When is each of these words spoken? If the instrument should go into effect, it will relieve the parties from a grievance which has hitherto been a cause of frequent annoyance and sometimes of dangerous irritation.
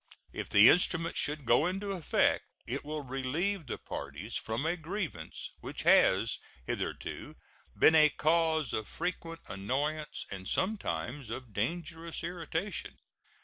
If 0.33 0.49
the 0.49 0.67
instrument 0.67 1.15
should 1.15 1.45
go 1.45 1.67
into 1.67 1.91
effect, 1.91 2.45
it 2.65 2.83
will 2.83 3.01
relieve 3.03 3.67
the 3.67 3.77
parties 3.77 4.35
from 4.35 4.65
a 4.65 4.75
grievance 4.75 5.51
which 5.59 5.83
has 5.83 6.39
hitherto 6.65 7.35
been 7.77 7.93
a 7.93 8.09
cause 8.09 8.73
of 8.73 8.87
frequent 8.87 9.41
annoyance 9.47 10.25
and 10.31 10.47
sometimes 10.47 11.29
of 11.29 11.53
dangerous 11.53 12.23
irritation. 12.23 12.97